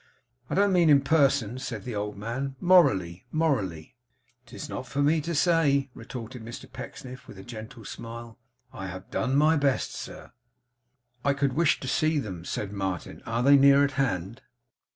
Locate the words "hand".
13.91-14.41